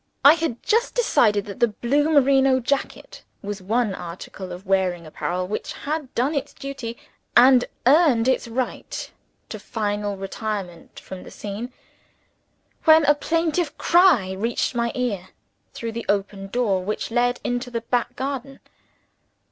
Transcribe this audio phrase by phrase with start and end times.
[0.25, 5.47] I had just decided that the blue merino jacket was an article of wearing apparel
[5.47, 6.97] which had done its duty,
[7.37, 9.11] and earned its right
[9.49, 11.71] to final retirement from the scene
[12.85, 15.29] when a plaintive cry reached my ear,
[15.71, 18.59] through the open door which led into the back garden.